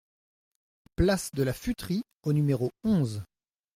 Place 0.95 1.29
de 1.35 1.43
la 1.43 1.53
Fûterie 1.53 2.01
au 2.23 2.33
numéro 2.33 2.71
onze 2.83 3.21